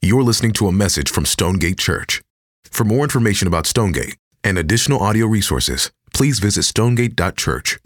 [0.00, 2.22] You're listening to a message from Stonegate Church.
[2.70, 7.80] For more information about Stonegate and additional audio resources, please visit stonegate.church.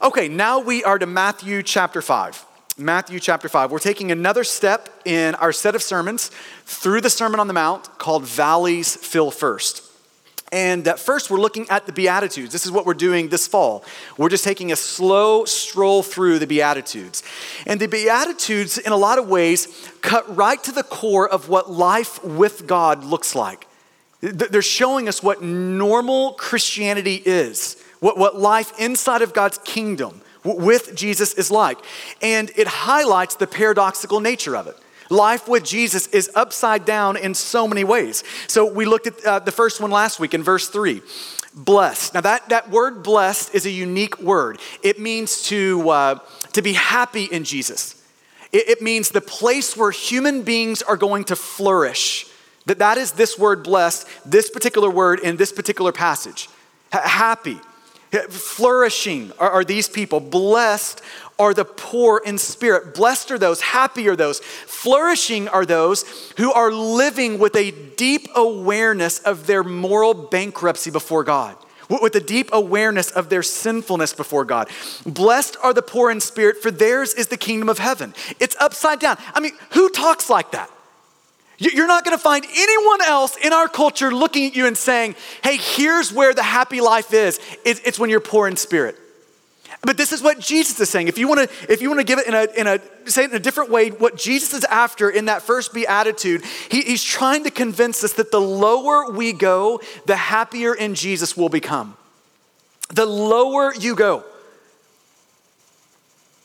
[0.00, 2.46] Okay, now we are to Matthew chapter 5.
[2.78, 3.70] Matthew chapter 5.
[3.70, 6.30] We're taking another step in our set of sermons
[6.64, 9.89] through the Sermon on the Mount called Valleys Fill First.
[10.52, 12.52] And at first, we're looking at the Beatitudes.
[12.52, 13.84] This is what we're doing this fall.
[14.18, 17.22] We're just taking a slow stroll through the Beatitudes.
[17.66, 19.68] And the Beatitudes, in a lot of ways,
[20.02, 23.68] cut right to the core of what life with God looks like.
[24.20, 30.94] They're showing us what normal Christianity is, what, what life inside of God's kingdom with
[30.94, 31.78] Jesus is like.
[32.20, 34.76] And it highlights the paradoxical nature of it.
[35.10, 38.24] Life with Jesus is upside down in so many ways.
[38.46, 41.02] So we looked at uh, the first one last week in verse 3
[41.52, 42.14] blessed.
[42.14, 44.60] Now, that, that word blessed is a unique word.
[44.82, 46.18] It means to, uh,
[46.52, 48.00] to be happy in Jesus,
[48.52, 52.26] it, means the place where human beings are going to flourish.
[52.66, 56.48] That, that is this word blessed, this particular word in this particular passage.
[56.92, 57.60] H- happy.
[58.28, 60.18] Flourishing are, are, these people.
[60.18, 61.00] Blessed
[61.40, 62.94] are the poor in spirit.
[62.94, 66.04] Blessed are those, happy are those, flourishing are those
[66.36, 71.56] who are living with a deep awareness of their moral bankruptcy before God
[71.88, 74.68] with a deep awareness of their sinfulness before God.
[75.04, 78.14] Blessed are the poor in spirit, for theirs is the kingdom of heaven.
[78.38, 79.18] It's upside down.
[79.34, 80.70] I mean, who talks like that?
[81.58, 85.58] You're not to find anyone else in our culture looking at you and saying, hey,
[85.58, 87.38] here's where the happy life is.
[87.64, 88.96] It's when you're poor in spirit.
[89.82, 91.08] But this is what Jesus is saying.
[91.08, 93.24] If you want to, if you want to give it in a, in a, say
[93.24, 97.02] it in a different way, what Jesus is after in that first beatitude, he, he's
[97.02, 101.96] trying to convince us that the lower we go, the happier in Jesus will become.
[102.92, 104.24] The lower you go,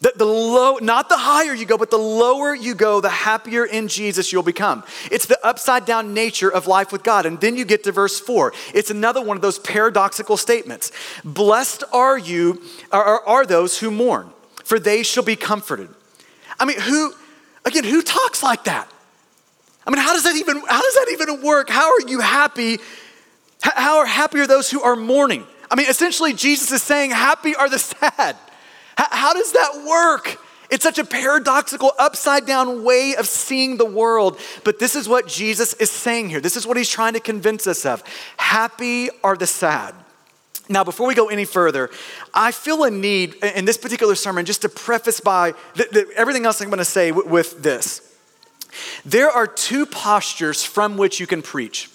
[0.01, 3.65] the, the low, not the higher you go, but the lower you go, the happier
[3.65, 4.83] in Jesus you'll become.
[5.09, 7.25] It's the upside down nature of life with God.
[7.25, 8.53] And then you get to verse four.
[8.73, 10.91] It's another one of those paradoxical statements.
[11.23, 12.61] Blessed are you,
[12.91, 14.31] are, are those who mourn,
[14.63, 15.89] for they shall be comforted.
[16.59, 17.13] I mean, who,
[17.63, 18.91] again, who talks like that?
[19.87, 21.69] I mean, how does that even, how does that even work?
[21.69, 22.79] How are you happy?
[23.61, 25.45] How are happy are those who are mourning?
[25.71, 28.35] I mean, essentially, Jesus is saying, happy are the sad.
[28.97, 30.39] How does that work?
[30.69, 34.39] It's such a paradoxical, upside down way of seeing the world.
[34.63, 36.39] But this is what Jesus is saying here.
[36.39, 38.03] This is what he's trying to convince us of.
[38.37, 39.93] Happy are the sad.
[40.67, 41.91] Now, before we go any further,
[42.33, 45.53] I feel a need in this particular sermon just to preface by
[46.15, 48.01] everything else I'm going to say w- with this.
[49.05, 51.91] There are two postures from which you can preach.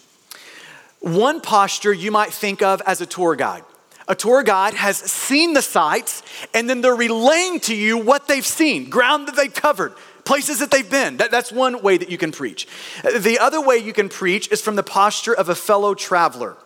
[1.00, 3.64] One posture you might think of as a tour guide
[4.10, 6.22] a tour guide has seen the sites
[6.53, 9.94] and then they're relaying to you what they've seen, ground that they've covered,
[10.25, 11.19] places that they've been.
[11.19, 12.66] That, that's one way that you can preach.
[13.04, 16.56] The other way you can preach is from the posture of a fellow traveler.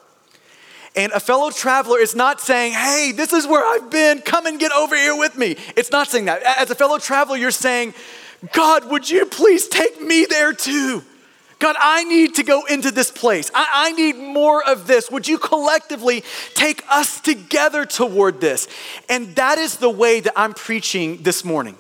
[0.97, 4.59] And a fellow traveler is not saying, hey, this is where I've been, come and
[4.59, 5.57] get over here with me.
[5.77, 6.43] It's not saying that.
[6.43, 7.93] As a fellow traveler, you're saying,
[8.53, 11.03] God, would you please take me there too?
[11.65, 13.51] God, I need to go into this place.
[13.55, 15.11] I, I, need more of this.
[15.11, 18.69] Would you collectively take us together toward this?
[19.09, 21.79] And that is the way that I'm preaching this morning.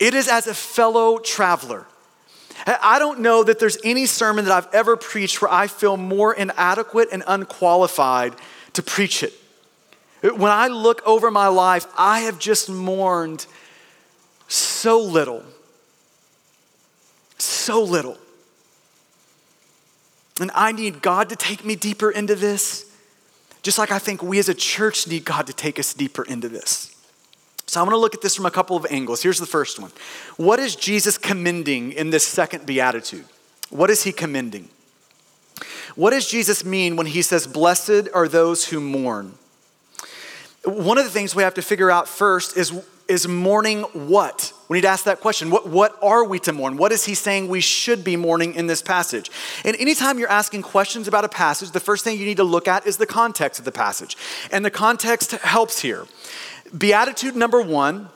[0.00, 1.86] It is as a fellow traveler.
[2.66, 6.34] I don't know that there's any sermon that I've ever preached where I feel more
[6.34, 8.34] inadequate and unqualified
[8.72, 9.32] to preach it.
[10.22, 13.46] When I look over my life, I have just mourned
[14.48, 15.44] so little.
[17.38, 18.18] So little.
[20.40, 22.90] And I need God to take me deeper into this,
[23.62, 26.48] just like I think we as a church need God to take us deeper into
[26.48, 26.90] this.
[27.66, 29.22] So I'm going to look at this from a couple of angles.
[29.22, 29.92] Here's the first one
[30.36, 33.24] What is Jesus commending in this second beatitude?
[33.70, 34.68] What is he commending?
[35.94, 39.34] What does Jesus mean when he says, Blessed are those who mourn?
[40.64, 42.72] One of the things we have to figure out first is
[43.08, 44.52] is mourning what?
[44.68, 45.50] We need to ask that question.
[45.50, 46.76] What, what are we to mourn?
[46.76, 49.30] What is he saying we should be mourning in this passage?
[49.64, 52.66] And anytime you're asking questions about a passage, the first thing you need to look
[52.66, 54.16] at is the context of the passage.
[54.50, 56.06] And the context helps here.
[56.76, 58.08] Beatitude number one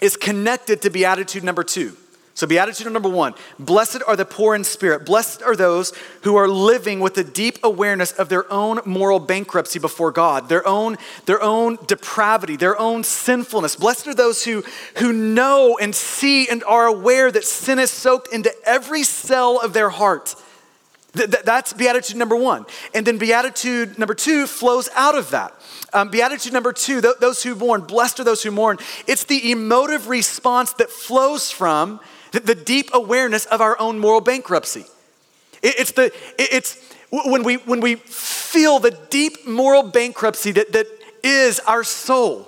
[0.00, 1.96] is connected to beatitude number two.
[2.40, 5.04] So, beatitude number one blessed are the poor in spirit.
[5.04, 5.92] Blessed are those
[6.22, 10.66] who are living with a deep awareness of their own moral bankruptcy before God, their
[10.66, 10.96] own,
[11.26, 13.76] their own depravity, their own sinfulness.
[13.76, 14.64] Blessed are those who,
[14.96, 19.74] who know and see and are aware that sin is soaked into every cell of
[19.74, 20.34] their heart.
[21.12, 22.64] That's beatitude number one.
[22.94, 25.52] And then beatitude number two flows out of that.
[25.92, 28.78] Um, beatitude number two, th- those who mourn, blessed are those who mourn.
[29.06, 32.00] It's the emotive response that flows from
[32.32, 34.84] the, deep awareness of our own moral bankruptcy.
[35.62, 40.72] It, it's, the, it, it's when we, when we feel the deep moral bankruptcy that,
[40.72, 40.86] that
[41.22, 42.46] is our soul.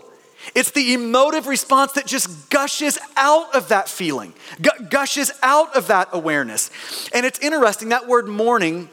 [0.55, 5.87] It's the emotive response that just gushes out of that feeling, gu- gushes out of
[5.87, 6.71] that awareness.
[7.15, 8.89] And it's interesting, that word mourning,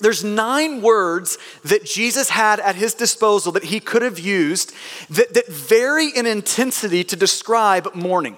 [0.00, 4.74] there's nine words that Jesus had at his disposal that he could have used
[5.10, 8.36] that, that vary in intensity to describe mourning.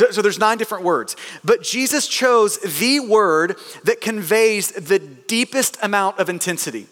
[0.00, 1.14] So, so there's nine different words.
[1.44, 6.86] But Jesus chose the word that conveys the deepest amount of intensity.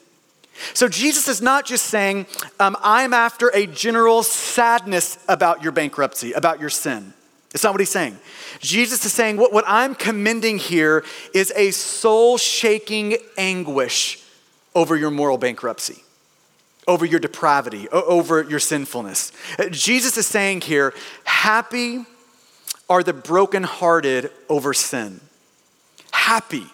[0.74, 2.26] So Jesus is not just saying,
[2.60, 7.14] um, I'm after a general sadness about your bankruptcy, about your sin.
[7.54, 8.18] It's not what he's saying.
[8.60, 11.02] Jesus is saying, what, what I'm commending here
[11.32, 14.22] is a soul shaking anguish
[14.74, 16.02] over your moral bankruptcy,
[16.86, 19.32] over your depravity, over your sinfulness.
[19.58, 20.92] Uh, Jesus is saying here,
[21.24, 22.04] happy
[22.88, 25.20] are the brokenhearted over sin.
[26.10, 26.66] Happy.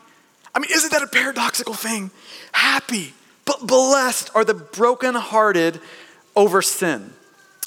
[0.55, 2.11] I mean, isn't that a paradoxical thing?
[2.52, 3.14] Happy
[3.44, 5.81] but blessed are the brokenhearted
[6.37, 7.12] over sin.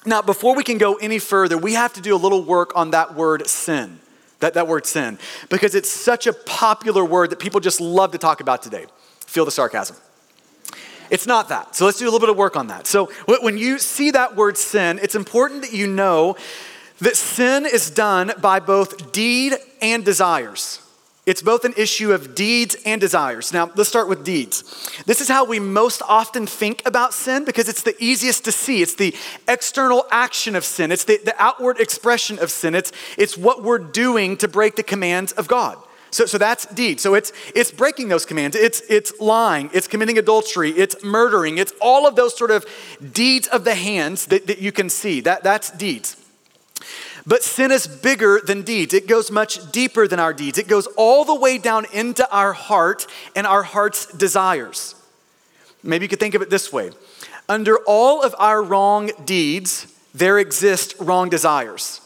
[0.05, 2.91] Now, before we can go any further, we have to do a little work on
[2.91, 3.99] that word sin.
[4.39, 5.17] That, that word sin,
[5.49, 8.85] because it's such a popular word that people just love to talk about today.
[9.25, 9.95] Feel the sarcasm.
[11.09, 11.75] It's not that.
[11.75, 12.85] So let's do a little bit of work on that.
[12.85, 16.35] So when you see that word sin, it's important that you know
[16.99, 20.81] that sin is done by both deed and desires.
[21.27, 23.51] It's both an issue of deeds and desires.
[23.51, 24.63] Now, let's start with deeds.
[25.05, 28.81] This is how we most often think about sin because it's the easiest to see.
[28.81, 29.13] It's the
[29.45, 32.73] external action of sin, it's the, the outward expression of sin.
[32.73, 35.77] It's, it's what we're doing to break the commands of God.
[36.11, 37.01] So, so that's deed.
[37.01, 38.55] So it's, it's breaking those commands.
[38.55, 39.69] It's, it's lying.
[39.73, 40.71] It's committing adultery.
[40.71, 41.57] It's murdering.
[41.57, 42.65] It's all of those sort of
[43.11, 45.19] deeds of the hands that, that you can see.
[45.19, 46.15] That, that's deeds.
[47.27, 48.93] But sin is bigger than deeds.
[48.93, 50.57] It goes much deeper than our deeds.
[50.57, 54.95] It goes all the way down into our heart and our heart's desires.
[55.83, 56.91] Maybe you could think of it this way
[57.49, 61.99] Under all of our wrong deeds, there exist wrong desires.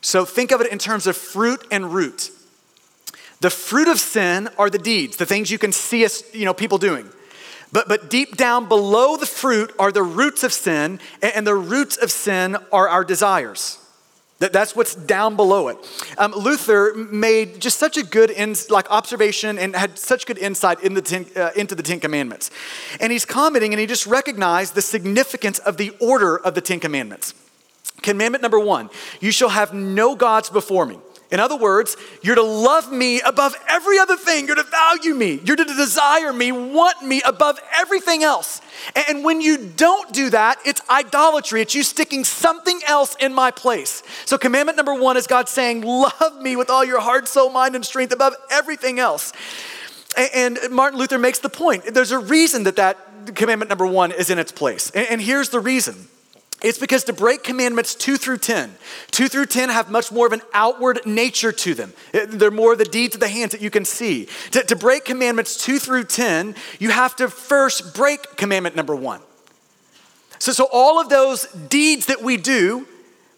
[0.00, 2.30] So think of it in terms of fruit and root.
[3.40, 6.52] The fruit of sin are the deeds, the things you can see us, you know,
[6.52, 7.08] people doing.
[7.72, 11.96] But, but deep down below the fruit are the roots of sin, and the roots
[11.96, 13.79] of sin are our desires.
[14.40, 15.76] That, that's what's down below it.
[16.16, 20.82] Um, Luther made just such a good in, like observation and had such good insight
[20.82, 22.50] in the ten, uh, into the Ten Commandments.
[23.00, 26.80] And he's commenting and he just recognized the significance of the order of the Ten
[26.80, 27.34] Commandments.
[28.00, 28.88] Commandment number one
[29.20, 30.98] you shall have no gods before me.
[31.30, 34.46] In other words, you're to love me above every other thing.
[34.46, 35.40] You're to value me.
[35.44, 38.60] You're to desire me, want me above everything else.
[39.08, 41.62] And when you don't do that, it's idolatry.
[41.62, 44.02] It's you sticking something else in my place.
[44.24, 47.76] So, commandment number one is God saying, Love me with all your heart, soul, mind,
[47.76, 49.32] and strength above everything else.
[50.34, 52.98] And Martin Luther makes the point there's a reason that that
[53.34, 54.90] commandment number one is in its place.
[54.90, 56.08] And here's the reason
[56.62, 58.74] it's because to break commandments 2 through 10,
[59.10, 61.92] 2 through 10 have much more of an outward nature to them.
[62.12, 64.28] Eh, they're more the deeds of the hands that you can see.
[64.52, 69.20] To, to break commandments 2 through 10, you have to first break commandment number 1.
[70.38, 72.86] So, so all of those deeds that we do,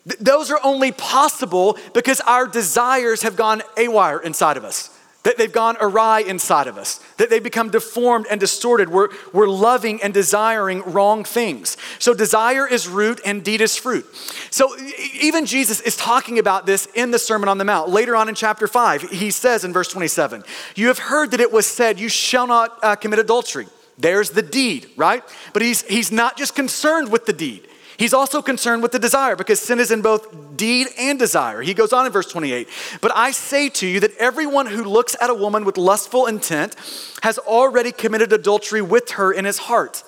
[0.08, 4.90] th- those are only possible because our desires have gone awire inside of us
[5.22, 8.88] that they've gone awry inside of us, that they've become deformed and distorted.
[8.88, 11.76] We're, we're loving and desiring wrong things.
[11.98, 14.04] So, desire is root and deed is fruit.
[14.50, 14.76] So,
[15.20, 17.88] even Jesus is talking about this in the Sermon on the Mount.
[17.88, 20.42] Later on in chapter 5, he says in verse 27,
[20.74, 23.66] You have heard that it was said, You shall not uh, commit adultery.
[23.98, 25.22] There's the deed, right?
[25.52, 27.68] But he's, he's not just concerned with the deed.
[27.96, 31.60] He's also concerned with the desire because sin is in both deed and desire.
[31.62, 32.68] He goes on in verse 28
[33.00, 36.74] But I say to you that everyone who looks at a woman with lustful intent
[37.22, 40.02] has already committed adultery with her in his heart.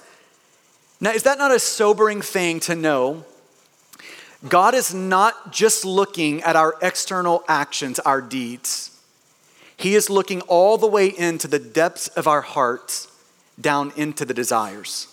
[1.00, 3.24] Now, is that not a sobering thing to know?
[4.48, 8.90] God is not just looking at our external actions, our deeds.
[9.76, 13.08] He is looking all the way into the depths of our hearts,
[13.60, 15.08] down into the desires,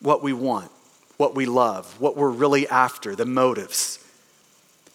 [0.00, 0.70] what we want
[1.20, 4.02] what we love, what we're really after, the motives.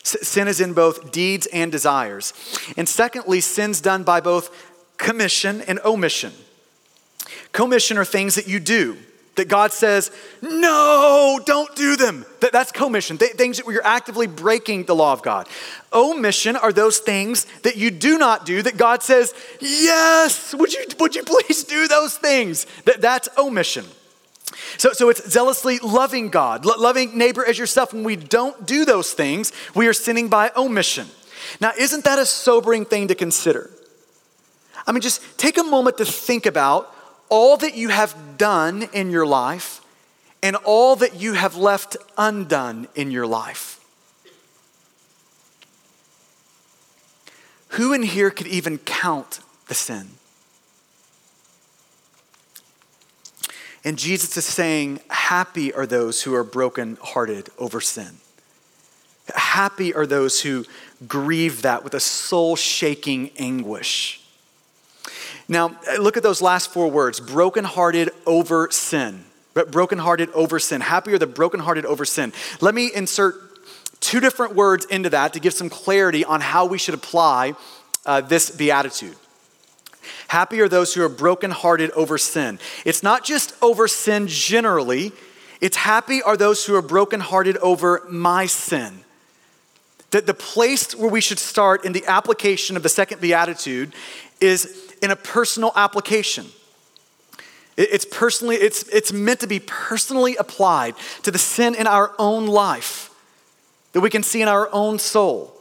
[0.01, 2.33] Sin is in both deeds and desires.
[2.75, 4.49] And secondly, sin's done by both
[4.97, 6.33] commission and omission.
[7.51, 8.97] Commission are things that you do
[9.35, 12.25] that God says, no, don't do them.
[12.39, 15.47] That, that's commission, Th- things that you're actively breaking the law of God.
[15.93, 20.85] Omission are those things that you do not do that God says, yes, would you,
[20.99, 22.65] would you please do those things?
[22.85, 23.85] That, that's omission.
[24.77, 27.93] So, so it's zealously loving God, lo- loving neighbor as yourself.
[27.93, 31.07] When we don't do those things, we are sinning by omission.
[31.61, 33.69] Now, isn't that a sobering thing to consider?
[34.87, 36.93] I mean, just take a moment to think about
[37.29, 39.81] all that you have done in your life
[40.43, 43.79] and all that you have left undone in your life.
[47.69, 50.11] Who in here could even count the sin?
[53.85, 58.17] And Jesus is saying, Happy are those who are brokenhearted over sin.
[59.33, 60.65] Happy are those who
[61.07, 64.21] grieve that with a soul shaking anguish.
[65.47, 69.23] Now, look at those last four words brokenhearted over sin.
[69.53, 70.81] But brokenhearted over sin.
[70.81, 72.33] Happy are the brokenhearted over sin.
[72.61, 73.35] Let me insert
[73.99, 77.53] two different words into that to give some clarity on how we should apply
[78.05, 79.15] uh, this beatitude.
[80.27, 82.59] Happy are those who are brokenhearted over sin.
[82.85, 85.11] It's not just over sin generally,
[85.61, 88.99] it's happy are those who are brokenhearted over my sin.
[90.11, 93.93] That the place where we should start in the application of the second beatitude
[94.39, 96.47] is in a personal application.
[97.77, 102.47] It's personally, it's, it's meant to be personally applied to the sin in our own
[102.47, 103.11] life
[103.91, 105.53] that we can see in our own soul.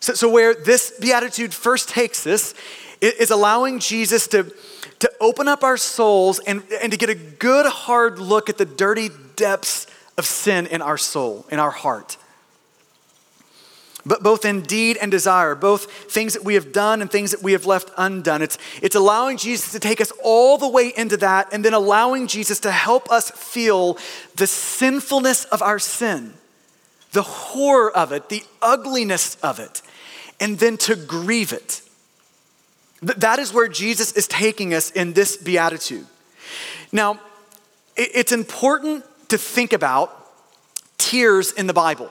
[0.00, 2.54] So, so where this beatitude first takes us
[3.00, 4.52] is allowing Jesus to,
[4.98, 8.64] to open up our souls and, and to get a good hard look at the
[8.64, 9.86] dirty depths
[10.16, 12.16] of sin in our soul, in our heart.
[14.04, 17.42] But both in deed and desire, both things that we have done and things that
[17.42, 18.42] we have left undone.
[18.42, 22.26] It's, it's allowing Jesus to take us all the way into that and then allowing
[22.26, 23.98] Jesus to help us feel
[24.36, 26.32] the sinfulness of our sin,
[27.12, 29.82] the horror of it, the ugliness of it,
[30.40, 31.82] and then to grieve it
[33.00, 36.06] that is where Jesus is taking us in this beatitude.
[36.90, 37.20] Now,
[37.96, 40.14] it's important to think about
[40.96, 42.10] tears in the Bible.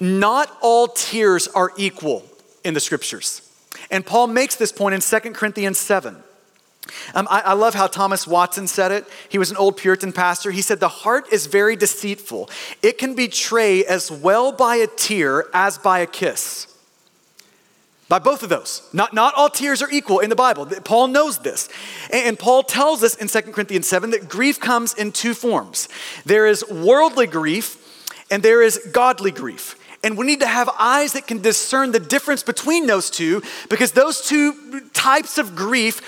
[0.00, 2.24] Not all tears are equal
[2.64, 3.48] in the scriptures.
[3.90, 6.16] And Paul makes this point in 2 Corinthians 7.
[7.14, 9.06] Um, I, I love how Thomas Watson said it.
[9.28, 10.50] He was an old Puritan pastor.
[10.50, 12.50] He said, The heart is very deceitful.
[12.82, 16.71] It can betray as well by a tear as by a kiss
[18.12, 18.86] by both of those.
[18.92, 20.66] Not, not all tears are equal in the Bible.
[20.66, 21.70] Paul knows this.
[22.12, 25.88] And Paul tells us in 2 Corinthians 7 that grief comes in two forms
[26.26, 27.78] there is worldly grief,
[28.30, 29.78] and there is godly grief.
[30.04, 33.92] And we need to have eyes that can discern the difference between those two because
[33.92, 36.02] those two types of grief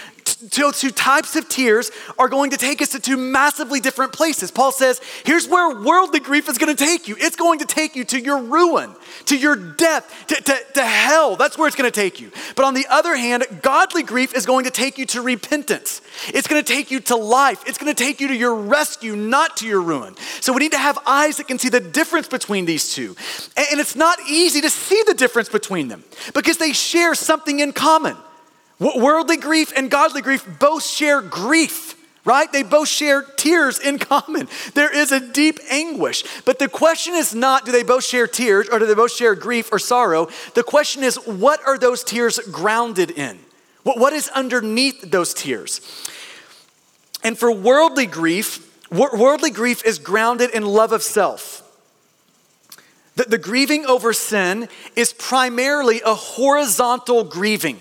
[0.50, 4.50] those two types of tears are going to take us to two massively different places.
[4.50, 7.16] Paul says, here's where worldly grief is going to take you.
[7.18, 8.94] It's going to take you to your ruin,
[9.26, 11.36] to your death, to, to, to hell.
[11.36, 12.30] That's where it's going to take you.
[12.56, 16.00] But on the other hand, godly grief is going to take you to repentance.
[16.28, 17.62] It's going to take you to life.
[17.66, 20.16] It's going to take you to your rescue, not to your ruin.
[20.40, 23.16] So we need to have eyes that can see the difference between these two.
[23.56, 27.72] And it's not easy to see the difference between them because they share something in
[27.72, 28.16] common.
[28.80, 32.50] Worldly grief and godly grief both share grief, right?
[32.50, 34.48] They both share tears in common.
[34.74, 36.24] There is a deep anguish.
[36.44, 39.34] But the question is not do they both share tears or do they both share
[39.34, 40.28] grief or sorrow?
[40.54, 43.38] The question is what are those tears grounded in?
[43.84, 45.80] What is underneath those tears?
[47.22, 51.60] And for worldly grief, worldly grief is grounded in love of self.
[53.16, 57.78] The, the grieving over sin is primarily a horizontal grieving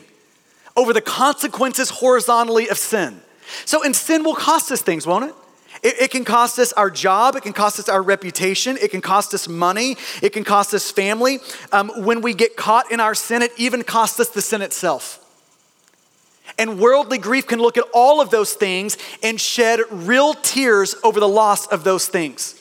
[0.76, 3.22] over the consequences horizontally of sin.
[3.66, 5.36] So, and sin will cost us things, won't it?
[5.82, 7.36] It, it, can cost us our job.
[7.36, 8.78] It can cost us our reputation.
[8.82, 9.98] It can cost us money.
[10.22, 11.40] It can cost us family.
[11.72, 15.20] Um, when we get caught in our sin, it even costs us the sin itself.
[16.58, 21.20] And worldly grief can look at all of those things and shed real tears over
[21.20, 22.60] the loss of those things.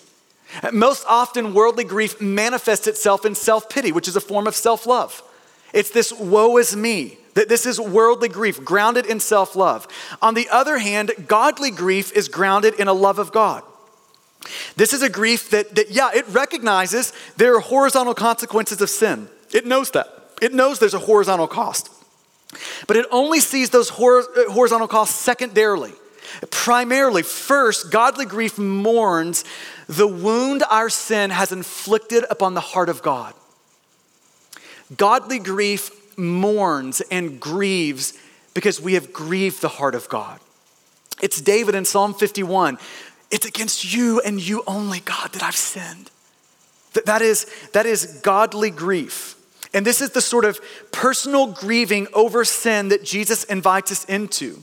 [0.73, 4.87] Most often, worldly grief manifests itself in self pity, which is a form of self
[4.87, 5.23] love.
[5.73, 7.19] It's this woe is me.
[7.35, 9.89] That this is worldly grief, grounded in self love.
[10.21, 13.63] On the other hand, godly grief is grounded in a love of God.
[14.77, 19.29] This is a grief that, that, yeah, it recognizes there are horizontal consequences of sin.
[19.53, 20.09] It knows that.
[20.41, 21.91] It knows there's a horizontal cost.
[22.87, 25.93] But it only sees those uh, horizontal costs secondarily.
[26.51, 29.45] Primarily, first, godly grief mourns
[29.89, 33.35] the wound our sin has inflicted upon the heart of God.
[34.97, 38.15] Godly grief mourns and grieves
[38.55, 40.41] because we have grieved the heart of God.
[41.21, 42.79] It's David in Psalm 51.
[43.31, 46.11] It's against you and you only, God, that I've sinned.
[46.95, 49.37] That, that, is, that is godly grief.
[49.73, 54.63] And this is the sort of personal grieving over sin that Jesus invites us into.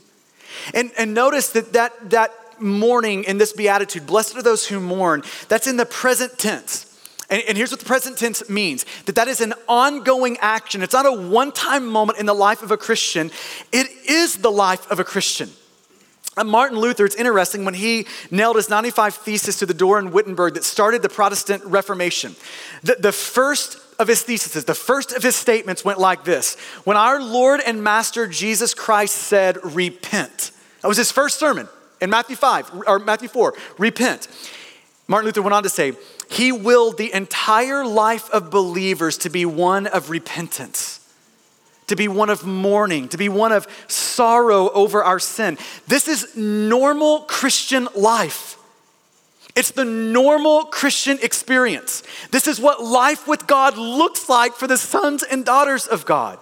[0.73, 5.23] And, and notice that, that that mourning in this beatitude, blessed are those who mourn,
[5.47, 6.85] that's in the present tense.
[7.29, 10.81] And, and here's what the present tense means that that is an ongoing action.
[10.81, 13.31] It's not a one time moment in the life of a Christian,
[13.71, 15.49] it is the life of a Christian.
[16.37, 20.11] And Martin Luther, it's interesting when he nailed his 95 thesis to the door in
[20.11, 22.35] Wittenberg that started the Protestant Reformation.
[22.83, 26.55] The, the first of his theses, the first of his statements went like this
[26.85, 31.67] When our Lord and Master Jesus Christ said, Repent, that was his first sermon
[32.01, 34.27] in Matthew 5 or Matthew 4, repent.
[35.07, 35.93] Martin Luther went on to say,
[36.29, 40.99] He willed the entire life of believers to be one of repentance
[41.89, 45.57] to be one of mourning, to be one of sorrow over our sin.
[45.87, 48.57] This is normal Christian life.
[49.55, 52.03] It's the normal Christian experience.
[52.31, 56.39] This is what life with God looks like for the sons and daughters of God.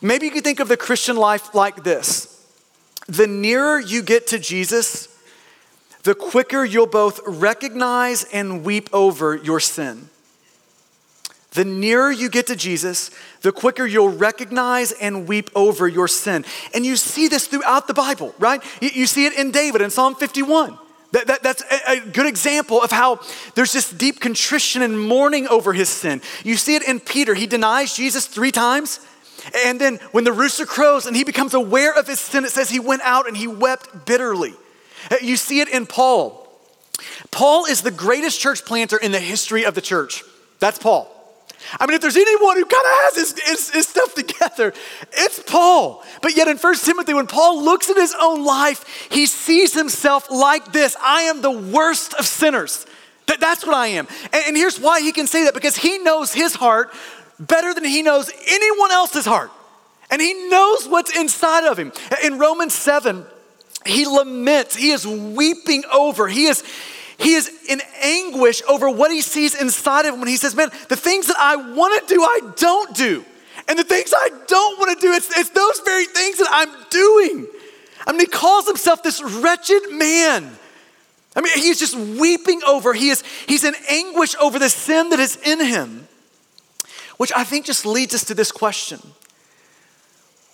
[0.00, 2.32] Maybe you can think of the Christian life like this
[3.06, 5.15] the nearer you get to Jesus,
[6.06, 10.08] the quicker you'll both recognize and weep over your sin.
[11.50, 13.10] The nearer you get to Jesus,
[13.40, 16.44] the quicker you'll recognize and weep over your sin.
[16.72, 18.62] And you see this throughout the Bible, right?
[18.80, 20.78] You, see it in David in Psalm 51.
[21.10, 23.18] That, that, that's a, a good example of how
[23.56, 26.22] there's this deep contrition and mourning over his sin.
[26.44, 27.34] You see it in Peter.
[27.34, 29.00] He denies Jesus three times.
[29.64, 32.70] And then when the rooster crows and he becomes aware of his sin, it says
[32.70, 34.54] he went out and he wept bitterly.
[35.10, 36.46] Uh, you see it in Paul.
[37.30, 40.22] Paul is the greatest church planter in the history of the church.
[40.58, 41.12] That's Paul.
[41.80, 44.72] I mean, if there's anyone who kind of has his, his, his, stuff together,
[45.12, 46.04] it's Paul.
[46.22, 50.30] But yet in 1 Timothy, when Paul looks at his own life, he sees himself
[50.30, 52.86] like this I am the worst of sinners.
[53.26, 54.06] That, that's what I am.
[54.32, 56.92] And, and here's why he can say that because he knows his heart
[57.40, 59.50] better than he knows anyone else's heart.
[60.10, 61.92] And he knows what's inside of him.
[62.24, 63.26] In Romans 7,
[63.86, 66.62] he laments, he is weeping over, he is
[67.18, 70.68] he is in anguish over what he sees inside of him when he says, Man,
[70.88, 73.24] the things that I want to do, I don't do.
[73.68, 76.68] And the things I don't want to do, it's, it's those very things that I'm
[76.90, 77.46] doing.
[78.06, 80.56] I mean, he calls himself this wretched man.
[81.34, 85.18] I mean, he's just weeping over, he is, he's in anguish over the sin that
[85.18, 86.06] is in him,
[87.16, 89.00] which I think just leads us to this question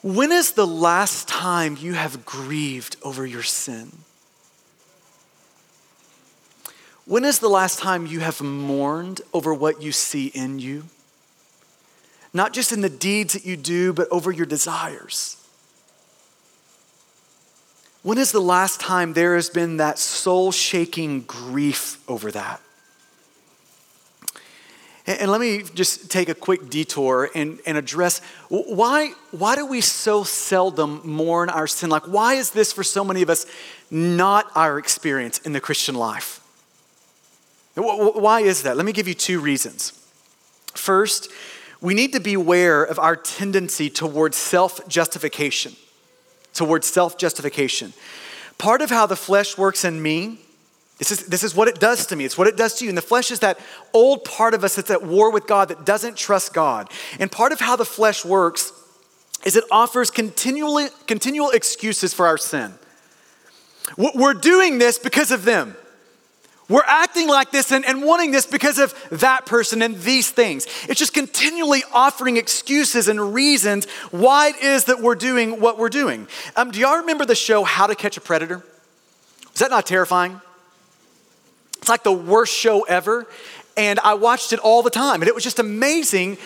[0.02, 3.92] When is the last time you have grieved over your sin?
[7.04, 10.84] When is the last time you have mourned over what you see in you?
[12.34, 15.36] Not just in the deeds that you do, but over your desires.
[18.02, 22.60] When is the last time there has been that soul shaking grief over that?
[25.06, 29.80] And, let me just take a quick detour and, and address why, why do we
[29.80, 31.90] so seldom mourn our sin?
[31.90, 33.46] Like, why is this for so many of us
[33.90, 36.38] not our experience in the Christian life?
[37.74, 38.76] Why is that?
[38.76, 39.92] Let me give you two reasons.
[40.74, 41.28] First,
[41.80, 45.74] we need to beware of our tendency towards self justification.
[46.54, 47.92] Towards self justification.
[48.58, 50.38] Part of how the flesh works in me,
[50.98, 52.24] this is, this is what it does to me.
[52.24, 52.88] It's what it does to you.
[52.88, 53.58] And the flesh is that
[53.92, 56.90] old part of us that's at war with God that doesn't trust God.
[57.18, 58.72] And part of how the flesh works
[59.44, 62.74] is it offers continually, continual excuses for our sin.
[63.96, 65.76] We're doing this because of them.
[66.68, 70.66] We're acting like this and, and wanting this because of that person and these things.
[70.88, 75.90] It's just continually offering excuses and reasons why it is that we're doing what we're
[75.90, 76.28] doing.
[76.56, 78.64] Um, do y'all remember the show How to Catch a Predator?
[79.52, 80.40] Is that not terrifying?
[81.82, 83.26] It's like the worst show ever.
[83.76, 86.38] And I watched it all the time, and it was just amazing.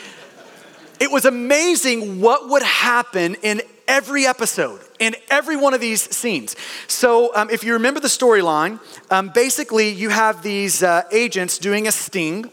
[0.98, 6.56] It was amazing what would happen in every episode, in every one of these scenes.
[6.86, 11.86] So, um, if you remember the storyline, um, basically you have these uh, agents doing
[11.86, 12.50] a sting,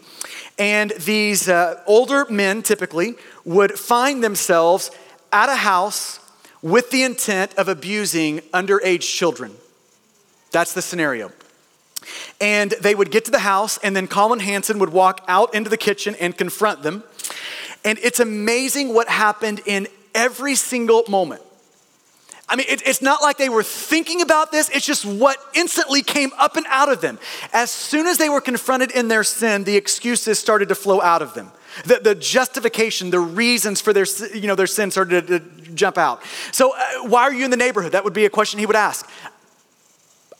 [0.58, 3.14] and these uh, older men typically
[3.46, 4.90] would find themselves
[5.32, 6.20] at a house
[6.60, 9.52] with the intent of abusing underage children.
[10.50, 11.32] That's the scenario.
[12.40, 15.70] And they would get to the house, and then Colin Hanson would walk out into
[15.70, 17.04] the kitchen and confront them.
[17.84, 21.42] And it's amazing what happened in every single moment.
[22.48, 26.02] I mean, it, it's not like they were thinking about this, it's just what instantly
[26.02, 27.18] came up and out of them.
[27.52, 31.22] As soon as they were confronted in their sin, the excuses started to flow out
[31.22, 31.50] of them.
[31.86, 35.98] The, the justification, the reasons for their, you know, their sin started to, to jump
[35.98, 36.22] out.
[36.52, 37.92] So, uh, why are you in the neighborhood?
[37.92, 39.10] That would be a question he would ask.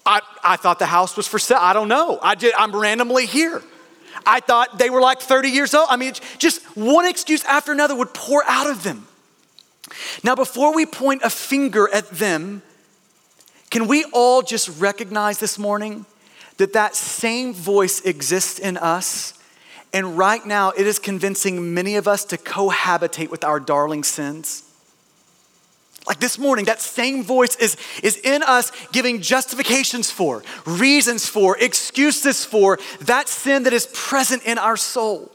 [0.07, 1.59] I, I thought the house was for sale.
[1.61, 2.19] I don't know.
[2.23, 3.63] I did, I'm randomly here.
[4.27, 5.89] I thought they were like 30 years old.
[5.91, 9.07] I mean, just one excuse after another would pour out of them.
[10.23, 12.63] Now, before we point a finger at them,
[13.71, 16.07] can we all just recognize this morning
[16.59, 19.35] that that same voice exists in us
[19.95, 24.65] And right now, it is convincing many of us to cohabitate with our darling sins.
[26.07, 31.57] Like this morning, that same voice is, is in us giving justifications for, reasons for,
[31.59, 35.31] excuses for that sin that is present in our soul.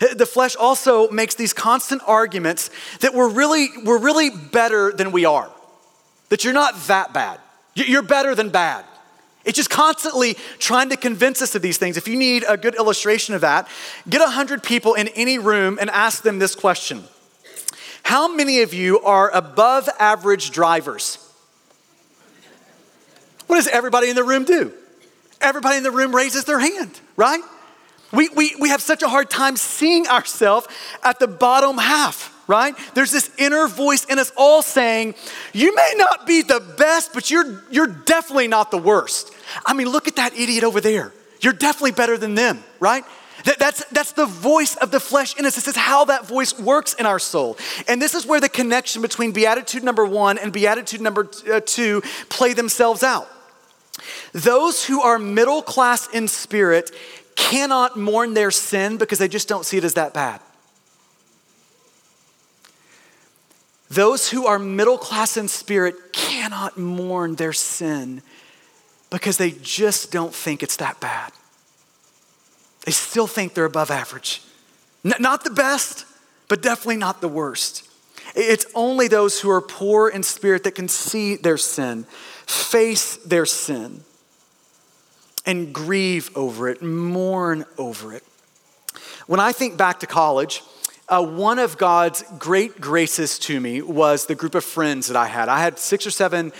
[0.00, 5.24] The flesh also makes these constant arguments that we're really, we're really better than we
[5.24, 5.50] are,
[6.30, 7.38] that you're not that bad.
[7.74, 8.84] You're better than bad.
[9.44, 11.96] It's just constantly trying to convince us of these things.
[11.96, 13.68] If you need a good illustration of that,
[14.08, 17.04] get 100 people in any room and ask them this question
[18.06, 21.18] How many of you are above average drivers?
[23.48, 24.72] What does everybody in the room do?
[25.40, 27.40] Everybody in the room raises their hand, right?
[28.12, 30.68] We, we, we have such a hard time seeing ourselves
[31.02, 32.76] at the bottom half, right?
[32.94, 35.16] There's this inner voice in us all saying,
[35.52, 39.32] You may not be the best, but you're, you're definitely not the worst.
[39.66, 41.12] I mean, look at that idiot over there.
[41.40, 43.02] You're definitely better than them, right?
[43.46, 45.54] That, that's, that's the voice of the flesh in us.
[45.54, 47.56] This is how that voice works in our soul.
[47.86, 52.02] And this is where the connection between beatitude number one and beatitude number uh, two
[52.28, 53.28] play themselves out.
[54.32, 56.90] Those who are middle class in spirit
[57.36, 60.40] cannot mourn their sin because they just don't see it as that bad.
[63.88, 68.22] Those who are middle class in spirit cannot mourn their sin
[69.08, 71.32] because they just don't think it's that bad.
[72.86, 74.42] They still think they're above average.
[75.04, 76.06] N- not the best,
[76.48, 77.86] but definitely not the worst.
[78.34, 82.04] It's only those who are poor in spirit that can see their sin,
[82.46, 84.02] face their sin,
[85.44, 88.22] and grieve over it, mourn over it.
[89.26, 90.62] When I think back to college,
[91.08, 95.26] uh, one of God's great graces to me was the group of friends that I
[95.26, 95.48] had.
[95.48, 96.52] I had six or seven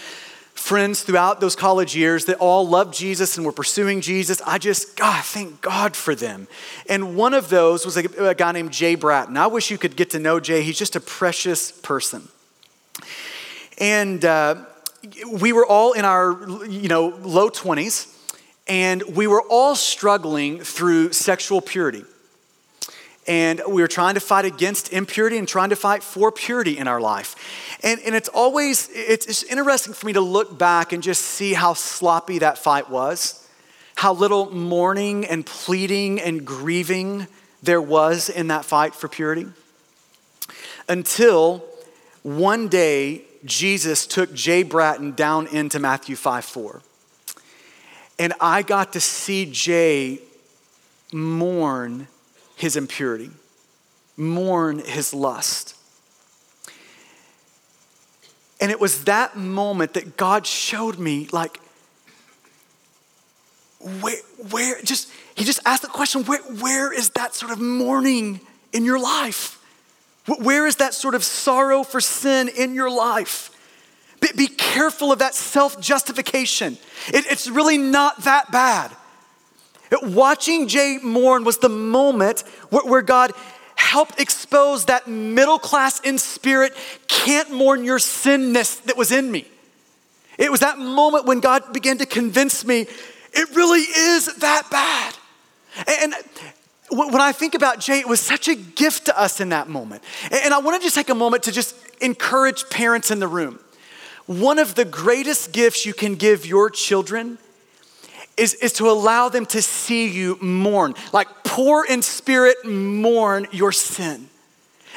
[0.56, 4.40] friends throughout those college years that all loved Jesus and were pursuing Jesus.
[4.44, 6.48] I just, God, thank God for them.
[6.88, 9.36] And one of those was a, a guy named Jay Bratton.
[9.36, 10.62] I wish you could get to know Jay.
[10.62, 12.28] He's just a precious person.
[13.78, 14.64] And uh,
[15.30, 18.12] we were all in our, you know, low 20s
[18.66, 22.04] and we were all struggling through sexual purity.
[23.28, 26.86] And we were trying to fight against impurity and trying to fight for purity in
[26.86, 27.34] our life.
[27.82, 31.52] And, and it's always, it's, it's interesting for me to look back and just see
[31.52, 33.46] how sloppy that fight was,
[33.96, 37.26] how little mourning and pleading and grieving
[37.62, 39.46] there was in that fight for purity.
[40.88, 41.64] Until
[42.22, 46.82] one day, Jesus took Jay Bratton down into Matthew 5 4.
[48.18, 50.20] And I got to see Jay
[51.12, 52.08] mourn
[52.56, 53.30] his impurity,
[54.16, 55.76] mourn his lust.
[58.60, 61.60] And it was that moment that God showed me, like,
[64.00, 64.16] where,
[64.50, 68.40] where just, he just asked the question, where, where is that sort of mourning
[68.72, 69.62] in your life?
[70.26, 73.50] Where is that sort of sorrow for sin in your life?
[74.20, 76.78] Be, be careful of that self justification.
[77.08, 78.90] It, it's really not that bad.
[80.02, 83.32] Watching Jay mourn was the moment where God
[83.76, 86.74] helped expose that middle class in spirit
[87.08, 89.46] can't mourn your sinness that was in me.
[90.38, 92.86] It was that moment when God began to convince me
[93.32, 95.14] it really is that bad.
[96.02, 96.14] And
[96.90, 100.02] when I think about Jay, it was such a gift to us in that moment.
[100.30, 103.60] And I want to just take a moment to just encourage parents in the room.
[104.26, 107.38] One of the greatest gifts you can give your children
[108.36, 113.72] is, is to allow them to see you mourn, like poor in spirit, mourn your
[113.72, 114.28] sin.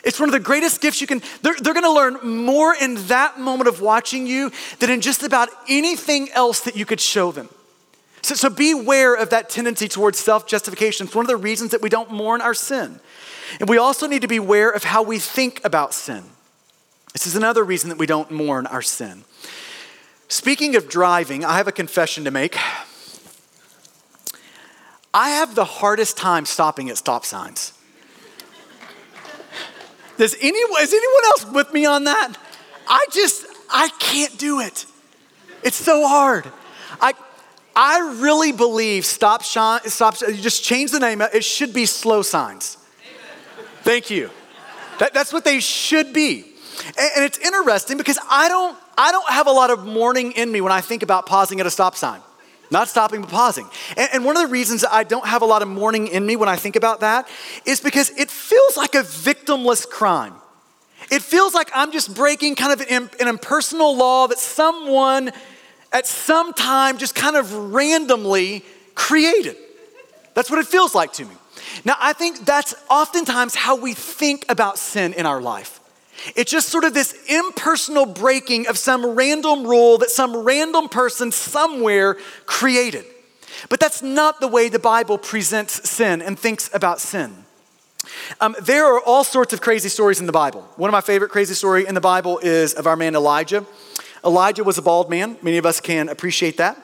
[0.03, 3.39] It's one of the greatest gifts you can, they're, they're gonna learn more in that
[3.39, 7.49] moment of watching you than in just about anything else that you could show them.
[8.21, 11.07] So, so beware of that tendency towards self justification.
[11.07, 12.99] It's one of the reasons that we don't mourn our sin.
[13.59, 16.23] And we also need to be aware of how we think about sin.
[17.13, 19.23] This is another reason that we don't mourn our sin.
[20.27, 22.55] Speaking of driving, I have a confession to make.
[25.13, 27.73] I have the hardest time stopping at stop signs.
[30.17, 32.33] Does anyone, is anyone else with me on that?
[32.87, 34.85] I just, I can't do it.
[35.63, 36.51] It's so hard.
[36.99, 37.13] I,
[37.75, 41.21] I really believe stop, shine, stop, just change the name.
[41.21, 42.77] It should be slow signs.
[43.83, 44.29] Thank you.
[44.99, 46.45] That, that's what they should be.
[46.97, 50.51] And, and it's interesting because I don't, I don't have a lot of mourning in
[50.51, 52.21] me when I think about pausing at a stop sign.
[52.71, 53.67] Not stopping, but pausing.
[53.97, 56.35] And, and, one of the reasons I don't have a lot of mourning in me
[56.35, 57.27] when I think about that
[57.65, 60.35] is because it feels like a victimless crime.
[61.11, 65.31] It feels like I'm just breaking kind of an, an impersonal law that someone
[65.91, 69.55] at some time just kind of randomly created.
[70.35, 71.35] That's what it feels like to me.
[71.85, 75.78] Now, I think that's oftentimes how we think about sin in our life.
[76.35, 81.31] It's just sort of this impersonal breaking of some random rule that some random person
[81.31, 83.05] somewhere created.
[83.69, 87.45] But that's not the way the Bible presents sin and thinks about sin.
[88.39, 90.61] Um, there are all sorts of crazy stories in the Bible.
[90.77, 93.65] One of my favorite crazy story in the Bible is of our man Elijah.
[94.23, 95.37] Elijah was a bald man.
[95.41, 96.77] Many of us can appreciate that.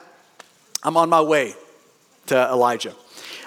[0.83, 1.55] I'm on my way
[2.27, 2.93] to Elijah.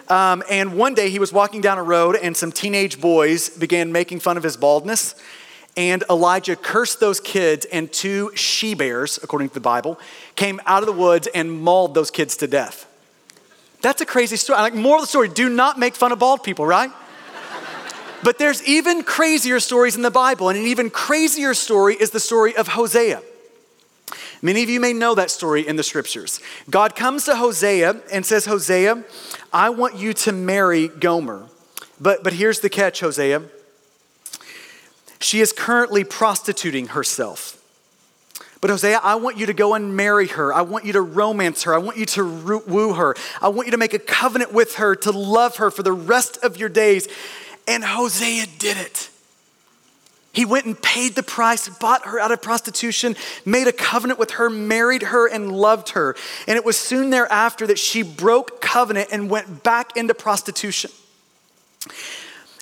[0.09, 3.93] Um, and one day he was walking down a road, and some teenage boys began
[3.93, 5.15] making fun of his baldness.
[5.79, 9.97] And Elijah cursed those kids, and two she bears, according to the Bible,
[10.35, 12.85] came out of the woods and mauled those kids to death.
[13.81, 14.59] That's a crazy story.
[14.59, 16.91] Like, moral of the story do not make fun of bald people, right?
[18.25, 22.19] but there's even crazier stories in the Bible, and an even crazier story is the
[22.19, 23.23] story of Hosea.
[24.43, 26.41] Many of you may know that story in the scriptures.
[26.69, 29.05] God comes to Hosea and says, Hosea,
[29.53, 31.47] I want you to marry Gomer.
[32.01, 33.43] But, but here's the catch, Hosea.
[35.21, 37.55] She is currently prostituting herself.
[38.61, 40.53] But Hosea, I want you to go and marry her.
[40.53, 41.75] I want you to romance her.
[41.75, 43.15] I want you to woo her.
[43.41, 46.39] I want you to make a covenant with her, to love her for the rest
[46.43, 47.07] of your days.
[47.69, 49.11] And Hosea did it.
[50.33, 54.33] He went and paid the price, bought her out of prostitution, made a covenant with
[54.33, 56.15] her, married her, and loved her.
[56.47, 60.91] And it was soon thereafter that she broke covenant and went back into prostitution.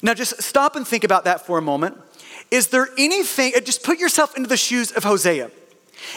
[0.02, 1.98] Now, just stop and think about that for a moment.
[2.50, 5.50] Is there anything, uh, just put yourself into the shoes of Hosea.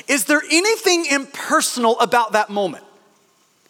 [0.08, 2.84] Is there anything impersonal about that moment?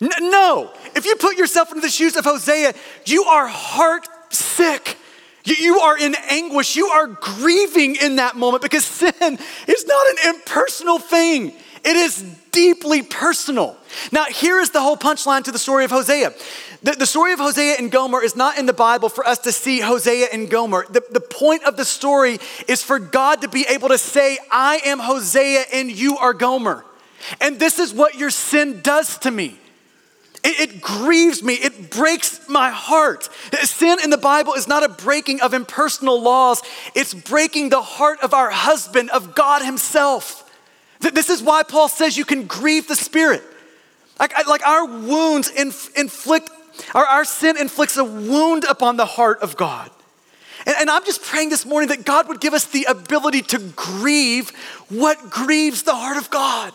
[0.02, 0.72] No.
[0.96, 2.74] If you put yourself into the shoes of Hosea,
[3.06, 4.98] you are heart sick.
[5.44, 6.76] You are in anguish.
[6.76, 11.54] You are grieving in that moment because sin is not an impersonal thing.
[11.84, 13.78] It is deeply personal.
[14.12, 16.34] Now, here is the whole punchline to the story of Hosea.
[16.84, 19.52] The, the, story of Hosea and Gomer is not in the Bible for us to
[19.52, 20.86] see Hosea and Gomer.
[20.90, 24.82] The, the point of the story is for God to be able to say, I
[24.86, 26.86] am Hosea and you are Gomer.
[27.42, 29.60] And this is what your sin does to me.
[30.44, 31.56] It, it, grieves me.
[31.56, 33.30] It breaks my heart.
[33.64, 36.62] Sin in the Bible is not a breaking of impersonal laws,
[36.96, 40.49] it's breaking the heart of our husband, of God Himself.
[41.00, 43.44] This is why Paul says you can grieve the Spirit.
[44.20, 46.50] Like, like our wounds inf- inflict,
[46.94, 49.90] our, our sin inflicts a wound upon the heart of God.
[50.66, 53.60] And, and I'm just praying this morning that God would give us the ability to
[53.76, 54.50] grieve
[54.90, 56.74] what grieves the heart of God.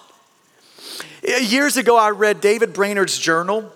[1.43, 3.71] Years ago, I read David Brainerd's journal.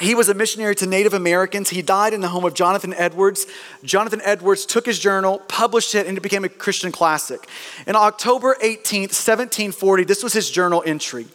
[0.00, 1.70] He was a missionary to Native Americans.
[1.70, 3.46] He died in the home of Jonathan Edwards.
[3.82, 7.48] Jonathan Edwards took his journal, published it, and it became a Christian classic.
[7.86, 11.26] In October 18th, 1740, this was his journal entry.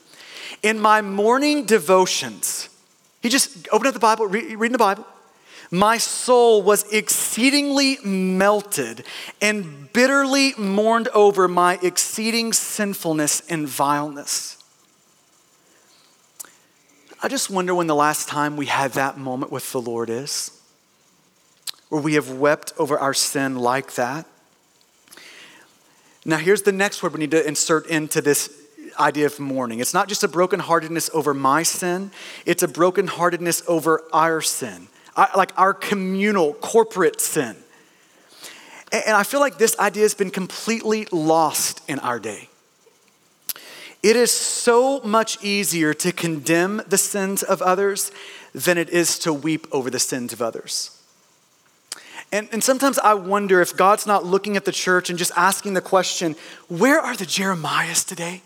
[0.62, 2.70] In my morning devotions,
[3.22, 5.06] he just opened up the Bible, reading the Bible.
[5.72, 9.04] My soul was exceedingly melted
[9.42, 14.63] and bitterly mourned over my exceeding sinfulness and vileness.
[17.26, 20.52] I just wonder when the last time we had that moment with the Lord is,
[21.88, 24.26] where we have wept over our sin like that.
[26.26, 28.54] Now, here's the next word we need to insert into this
[29.00, 29.80] idea of mourning.
[29.80, 32.12] It's not just a brokenheartedness over my sin,
[32.46, 34.90] it's a brokenheartedness over our sin,
[35.34, 37.56] like our communal, corporate sin.
[38.92, 42.50] And I feel like this idea has been completely lost in our day.
[44.04, 48.12] It is so much easier to condemn the sins of others
[48.54, 51.02] than it is to weep over the sins of others.
[52.34, 55.74] And, and sometimes I wonder if God's not looking at the church and just asking
[55.74, 56.36] the question
[56.68, 58.42] where are the Jeremiahs today?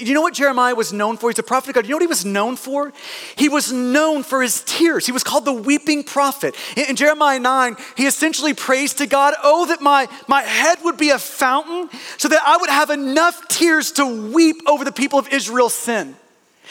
[0.00, 1.30] You know what Jeremiah was known for?
[1.30, 1.84] He's a prophet of God.
[1.84, 2.92] You know what he was known for?
[3.36, 5.06] He was known for his tears.
[5.06, 6.54] He was called the weeping prophet.
[6.76, 10.96] In, in, Jeremiah 9, he essentially prays to God, Oh, that my, my head would
[10.96, 15.18] be a fountain so that I would have enough tears to weep over the people
[15.18, 16.16] of Israel's sin.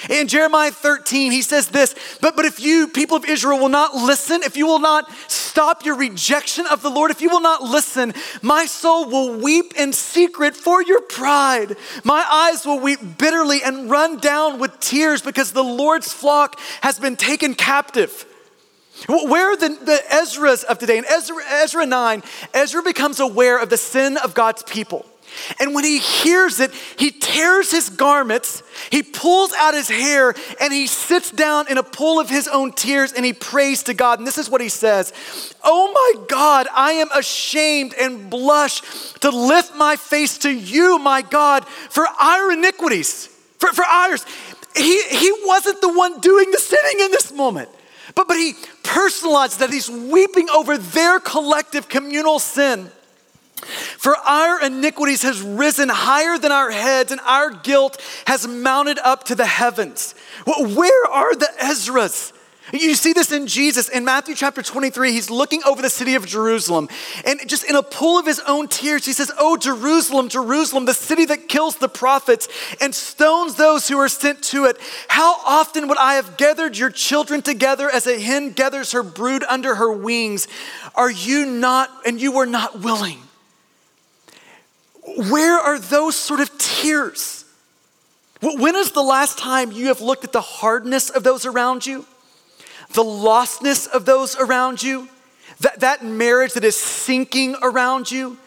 [0.09, 3.95] In Jeremiah 13, he says this, but, but if you, people of Israel, will not
[3.95, 7.61] listen, if you will not stop your rejection of the Lord, if you will not
[7.61, 11.75] listen, my soul will weep in secret for your pride.
[12.03, 16.99] My eyes will weep bitterly and run down with tears because the Lord's flock has
[16.99, 18.25] been taken captive.
[19.07, 20.97] Where are the, the Ezra's of today?
[20.97, 25.05] In Ezra, Ezra 9, Ezra becomes aware of the sin of God's people.
[25.60, 30.74] And when he hears it, he tears his garments, he pulls out his hair, and
[30.74, 34.20] he sits down in a pool of his own tears and he prays to God.
[34.20, 35.13] And this is what he says
[35.63, 38.82] Oh my God, I am ashamed and blush
[39.20, 44.26] to lift my face to you, my God, for our iniquities, for, for ours.
[44.76, 47.70] He, he wasn't the one doing the sinning in this moment.
[48.15, 52.89] But, but he personalizes that he's weeping over their collective communal sin.
[53.62, 59.26] For our iniquities has risen higher than our heads, and our guilt has mounted up
[59.26, 60.15] to the heavens.
[60.45, 62.34] Where are the Ezras?
[62.74, 65.12] You see this in Jesus in Matthew chapter 23.
[65.12, 66.88] He's looking over the city of Jerusalem,
[67.26, 70.93] and just in a pool of his own tears, he says, Oh, Jerusalem, Jerusalem, the
[70.93, 72.47] city that kills the prophets
[72.80, 74.78] and stones those who are sent to it.
[75.10, 79.43] How often would I have gathered your children together as a hen gathers her brood
[79.50, 80.47] under her wings?
[80.95, 83.19] Are you not, and you were not willing?
[85.29, 87.45] Where are those sort of tears?
[88.41, 92.05] When is the last time you have looked at the hardness of those around you?
[92.93, 95.07] the lostness of those around you,
[95.61, 98.37] that, that marriage that is sinking around you,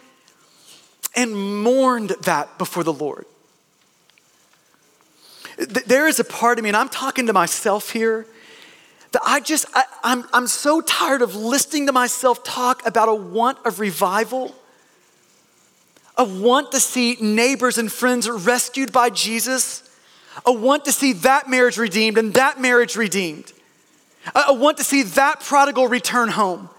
[1.16, 3.24] and mourned that before the Lord.
[5.56, 8.26] There is a part of me, and I'm talking to myself here,
[9.12, 13.14] that I just, I, I'm, I'm so tired of listening to myself talk about a
[13.14, 14.54] want of revival,
[16.16, 19.82] a want to see neighbors and friends rescued by Jesus,
[20.46, 23.52] a want to see that marriage redeemed and that marriage redeemed.
[24.34, 26.70] I, want to see that prodigal return home.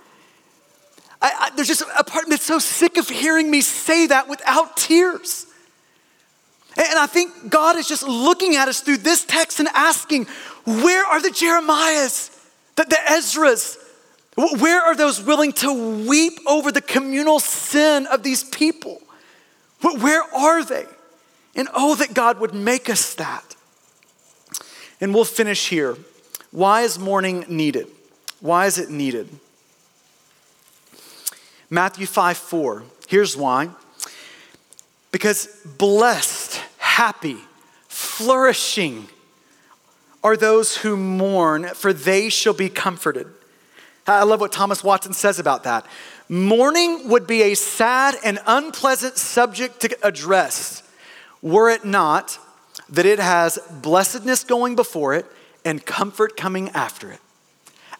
[1.22, 4.78] I, I, there's just a part that's so sick of hearing me say that without
[4.78, 5.46] tears.
[6.78, 10.26] And I think God is just looking at us through this text and asking,
[10.66, 12.36] where are the Jeremiahs,
[12.76, 13.78] the, the Ezras?
[14.36, 19.02] Where are those willing to weep over the communal sin of these people?
[19.82, 20.86] But where are they?
[21.56, 23.56] And oh, that God would make us that.
[25.00, 25.98] And we'll finish here.
[26.52, 27.88] Why is mourning needed?
[28.40, 29.30] Why is it needed?
[31.70, 32.84] Matthew 5 4.
[33.08, 33.70] Here's why.
[35.12, 37.38] Because blessed, happy,
[37.88, 39.08] flourishing
[40.24, 43.28] are those who mourn, for they shall be comforted.
[44.08, 45.86] I love what Thomas Watson says about that.
[46.28, 50.82] Mourning would be a sad and unpleasant subject to address
[51.42, 52.40] were it not
[52.90, 55.26] that it has blessedness going before it
[55.64, 57.20] and comfort coming after it.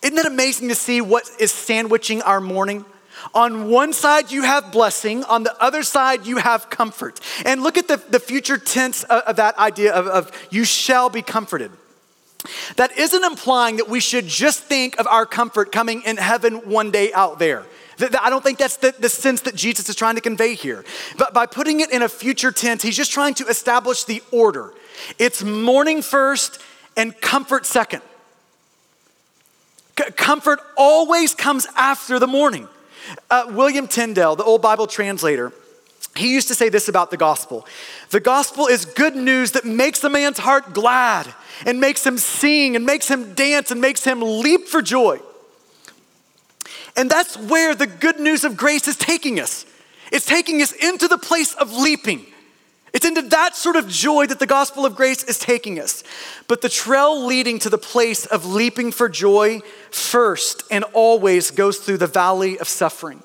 [0.02, 2.86] Isn't it amazing to see what is sandwiching our mourning?
[3.34, 5.24] On one side, you have blessing.
[5.24, 7.20] On the other side, you have comfort.
[7.46, 11.10] And look at the, the future tense of, of that idea of, of you shall
[11.10, 11.72] be comforted.
[12.76, 16.92] That isn't implying that we should just think of our comfort coming in heaven one
[16.92, 17.66] day out there.
[18.00, 20.84] I don't think that's the, the sense that Jesus is trying to convey here.
[21.18, 24.74] But by putting it in a future tense, he's just trying to establish the order.
[25.18, 26.60] It's mourning first
[26.98, 28.02] and comfort second.
[29.98, 32.68] C- comfort always comes after the mourning.
[33.30, 35.54] Uh, William Tyndale, the old Bible translator,
[36.16, 37.68] he used to say this about the gospel
[38.10, 41.34] The gospel is good news that makes a man's heart glad
[41.66, 45.20] and makes him sing and makes him dance and makes him leap for joy.
[46.96, 49.66] And that's where the good news of grace is taking us.
[50.12, 52.26] It's taking us into the place of leaping.
[52.94, 56.04] It's into that sort of joy that the gospel of grace is taking us.
[56.48, 59.60] But the trail leading to the place of leaping for joy
[59.92, 63.22] first and always goes through the valley of suffering.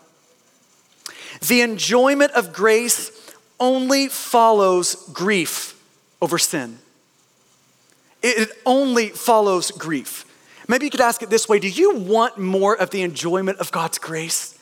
[1.46, 3.12] The enjoyment of grace
[3.60, 5.80] only follows grief
[6.20, 6.78] over sin.
[8.22, 10.24] It only follows grief.
[10.70, 13.72] Maybe you could ask it this way Do you want more of the enjoyment of
[13.72, 14.56] God's grace?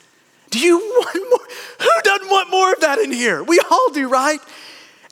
[0.49, 1.47] Do you want more?
[1.81, 3.43] Who doesn't want more of that in here?
[3.43, 4.41] We all do, right?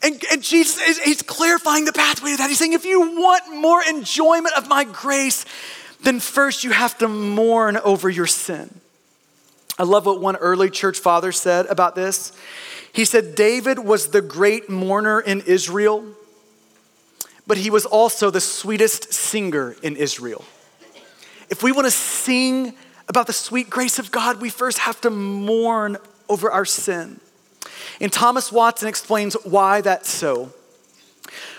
[0.02, 2.48] And, and Jesus is he's clarifying the pathway to that.
[2.48, 5.44] He's saying, if you want more enjoyment of my grace,
[6.02, 8.80] then first you have to mourn over your sin.
[9.78, 12.32] I love what one early church father said about this.
[12.90, 16.06] He said, David was the great mourner in Israel,
[17.46, 20.42] but he was also the sweetest singer in Israel.
[21.48, 22.74] If we want to sing
[23.08, 25.96] about the sweet grace of God, we first have to mourn
[26.28, 27.20] over our sin.
[28.00, 30.52] And Thomas Watson explains why that's so.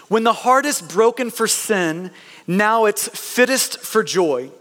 [0.08, 2.12] When the heart is broken for sin,
[2.45, 4.52] now it's fittest for joy.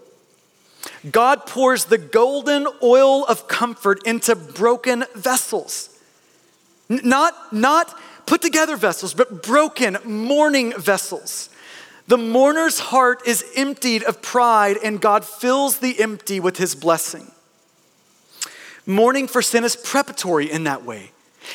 [1.10, 5.90] God pours the golden oil of comfort into broken vessels.
[6.88, 7.94] Not, not
[8.26, 11.48] put together vessels, but broken, mourning vessels.
[12.08, 17.32] The mourner's heart is emptied of pride, and God fills the empty with his blessing.
[18.86, 21.10] Mourning for sin is preparatory in that way.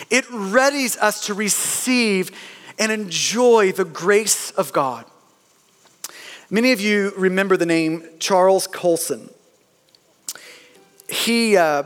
[0.10, 2.32] It readies us to receive
[2.78, 5.06] and enjoy the grace of God.
[6.50, 9.30] Many of you remember the name Charles Colson.
[11.08, 11.84] He, uh,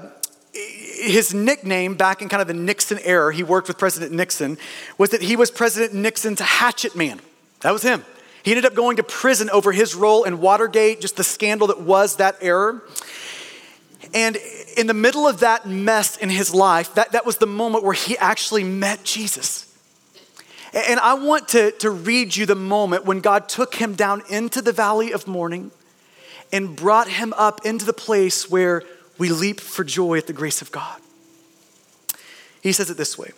[0.53, 4.57] his nickname back in kind of the Nixon era, he worked with President Nixon,
[4.97, 7.19] was that he was President Nixon's hatchet man.
[7.61, 8.03] That was him.
[8.45, 11.81] He ended up going to prison over his role in Watergate, just the scandal that
[11.81, 12.83] was that error.
[14.13, 14.37] And
[14.77, 17.95] in the middle of that mess in his life, that, that was the moment where
[17.95, 19.75] he actually met Jesus.
[20.75, 24.61] And I want to, to read you the moment when God took him down into
[24.61, 25.71] the valley of mourning
[26.53, 28.83] and brought him up into the place where
[29.17, 31.01] we leap for joy at the grace of God.
[32.61, 33.31] He says it this way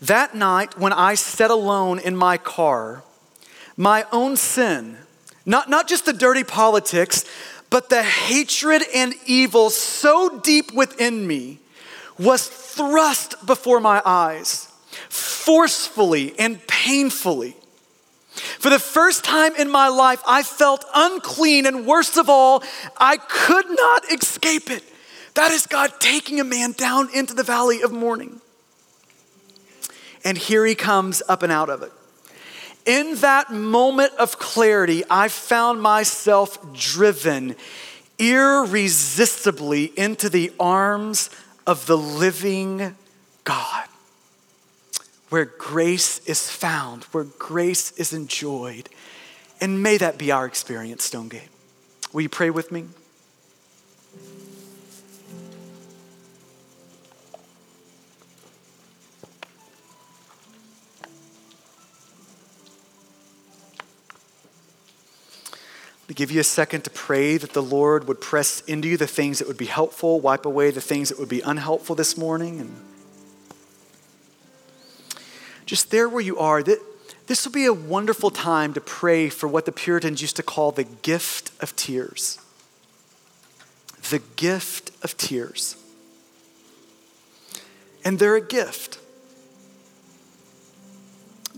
[0.00, 3.02] That night, when I sat alone in my car,
[3.76, 4.96] my own sin,
[5.46, 7.24] not, not just the dirty politics,
[7.70, 11.58] but the hatred and evil so deep within me
[12.18, 14.70] was thrust before my eyes
[15.08, 17.56] forcefully and painfully.
[18.30, 22.62] For the first time in my life, I felt unclean, and worst of all,
[22.96, 24.84] I could not escape it.
[25.34, 28.40] That is God taking a man down into the valley of mourning.
[30.24, 31.92] And here he comes up and out of it.
[32.86, 37.56] In that moment of clarity, I found myself driven
[38.18, 41.30] irresistibly into the arms
[41.66, 42.96] of the living
[43.44, 43.86] God
[45.30, 48.88] where grace is found, where grace is enjoyed.
[49.60, 51.48] And may that be our experience, Stonegate.
[52.12, 52.86] Will you pray with me?
[66.20, 69.38] Give you a second to pray that the Lord would press into you the things
[69.38, 72.76] that would be helpful, wipe away the things that would be unhelpful this morning, and
[75.64, 76.78] just there where you are, that
[77.26, 80.72] this will be a wonderful time to pray for what the Puritans used to call
[80.72, 82.38] the gift of tears.
[84.10, 85.74] The gift of tears.
[88.04, 88.99] And they're a gift.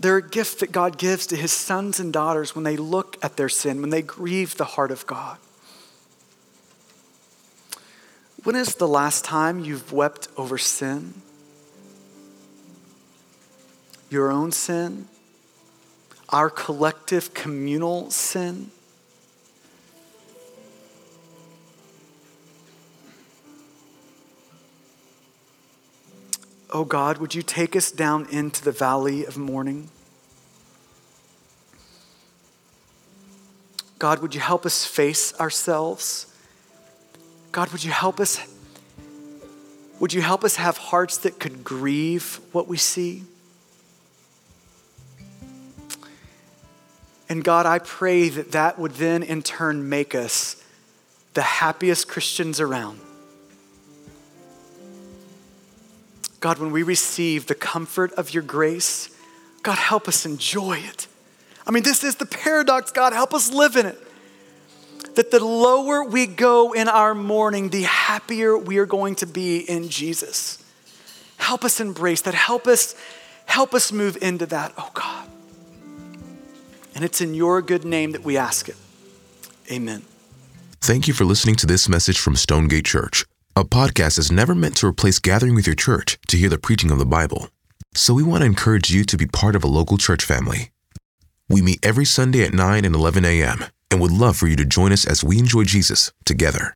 [0.03, 3.37] They're a gift that God gives to his sons and daughters when they look at
[3.37, 5.37] their sin, when they grieve the heart of God.
[8.43, 11.23] When is the last time you've wept over sin?
[14.13, 15.07] your own sin,
[16.29, 18.69] our collective communal sin.
[26.73, 29.89] Oh God, would you take us down into the valley of mourning?
[33.99, 36.25] God, would you help us face ourselves?
[37.51, 38.39] God, would you help us?
[39.99, 43.23] Would you help us have hearts that could grieve what we see?
[47.29, 50.61] And God, I pray that that would then in turn make us
[51.35, 52.99] the happiest Christians around.
[56.43, 59.09] God, when we receive the comfort of your grace,
[59.61, 61.07] God, help us enjoy it.
[61.65, 63.97] I mean, this is the paradox, God, help us live in it.
[65.15, 69.59] That the lower we go in our mourning, the happier we are going to be
[69.59, 70.61] in Jesus.
[71.37, 72.33] Help us embrace that.
[72.33, 72.93] Help us,
[73.45, 75.29] help us move into that, oh God.
[76.93, 78.75] And it's in your good name that we ask it.
[79.71, 80.01] Amen.
[80.81, 83.23] Thank you for listening to this message from Stonegate Church.
[83.55, 86.89] A podcast is never meant to replace gathering with your church to hear the preaching
[86.89, 87.49] of the Bible.
[87.93, 90.71] So we want to encourage you to be part of a local church family.
[91.49, 93.65] We meet every Sunday at 9 and 11 a.m.
[93.91, 96.71] and would love for you to join us as we enjoy Jesus together.